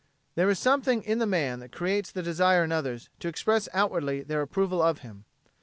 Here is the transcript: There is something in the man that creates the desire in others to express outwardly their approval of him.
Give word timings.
There 0.33 0.49
is 0.49 0.57
something 0.57 1.03
in 1.03 1.19
the 1.19 1.27
man 1.27 1.59
that 1.59 1.71
creates 1.71 2.11
the 2.11 2.23
desire 2.23 2.63
in 2.63 2.71
others 2.71 3.09
to 3.19 3.27
express 3.27 3.69
outwardly 3.71 4.23
their 4.23 4.41
approval 4.41 4.81
of 4.81 5.01
him. 5.01 5.25